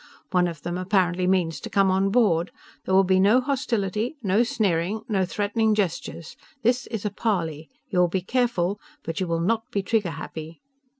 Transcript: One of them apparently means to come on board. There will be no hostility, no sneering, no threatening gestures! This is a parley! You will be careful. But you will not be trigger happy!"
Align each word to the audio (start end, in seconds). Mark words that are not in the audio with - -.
One 0.31 0.47
of 0.47 0.63
them 0.63 0.79
apparently 0.79 1.27
means 1.27 1.59
to 1.59 1.69
come 1.69 1.91
on 1.91 2.09
board. 2.09 2.49
There 2.85 2.95
will 2.95 3.03
be 3.03 3.19
no 3.19 3.39
hostility, 3.39 4.15
no 4.23 4.41
sneering, 4.41 5.01
no 5.07 5.25
threatening 5.25 5.75
gestures! 5.75 6.35
This 6.63 6.87
is 6.87 7.05
a 7.05 7.11
parley! 7.11 7.69
You 7.89 7.99
will 7.99 8.07
be 8.07 8.21
careful. 8.21 8.79
But 9.03 9.19
you 9.19 9.27
will 9.27 9.41
not 9.41 9.69
be 9.69 9.83
trigger 9.83 10.09
happy!" 10.09 10.59